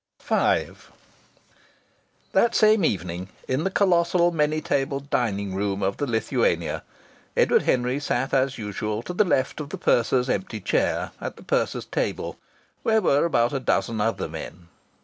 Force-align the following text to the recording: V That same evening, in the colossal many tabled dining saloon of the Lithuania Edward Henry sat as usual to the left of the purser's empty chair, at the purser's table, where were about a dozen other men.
V 0.23 0.69
That 2.31 2.55
same 2.55 2.83
evening, 2.83 3.29
in 3.47 3.63
the 3.63 3.69
colossal 3.69 4.31
many 4.31 4.59
tabled 4.59 5.11
dining 5.11 5.51
saloon 5.51 5.83
of 5.83 5.97
the 5.97 6.07
Lithuania 6.07 6.81
Edward 7.37 7.61
Henry 7.61 7.99
sat 7.99 8.33
as 8.33 8.57
usual 8.57 9.03
to 9.03 9.13
the 9.13 9.23
left 9.23 9.59
of 9.59 9.69
the 9.69 9.77
purser's 9.77 10.27
empty 10.27 10.59
chair, 10.59 11.11
at 11.21 11.35
the 11.35 11.43
purser's 11.43 11.85
table, 11.85 12.39
where 12.81 12.99
were 12.99 13.25
about 13.25 13.53
a 13.53 13.59
dozen 13.59 14.01
other 14.01 14.27
men. 14.27 14.69